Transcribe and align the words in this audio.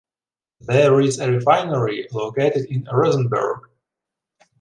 There 0.61 0.99
is 0.99 1.19
a 1.19 1.31
refinery 1.31 2.07
located 2.11 2.65
in 2.71 2.85
Rozenburg. 2.91 3.69